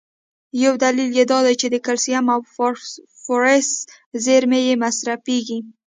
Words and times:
یو 0.63 0.73
دلیل 0.83 1.09
یې 1.19 1.23
دا 1.31 1.39
دی 1.45 1.55
چې 1.61 1.67
د 1.73 1.75
کلسیم 1.85 2.25
او 2.33 2.41
فاسفورس 2.55 3.69
زیرمي 4.23 4.61
یې 4.67 4.75
مصرفېږي. 4.83 5.59